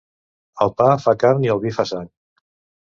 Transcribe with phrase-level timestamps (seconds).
[0.65, 2.11] El pa fa carn i el vi fa sang.